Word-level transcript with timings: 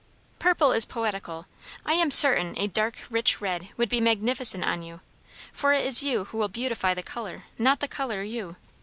"Purple 0.39 0.71
is 0.71 0.87
poetical. 0.87 1.45
I 1.85 1.93
am 1.93 2.09
certain 2.09 2.57
a 2.57 2.65
dark, 2.65 3.03
rich 3.11 3.39
red 3.39 3.69
would 3.77 3.87
be 3.87 4.01
magnificent 4.01 4.65
on 4.65 4.81
you; 4.81 5.01
for 5.53 5.73
it 5.73 5.85
is 5.85 6.01
you 6.01 6.23
who 6.23 6.39
will 6.39 6.47
beautify 6.47 6.95
the 6.95 7.03
colour, 7.03 7.43
not 7.59 7.81
the 7.81 7.87
colour 7.87 8.23
you. 8.23 8.55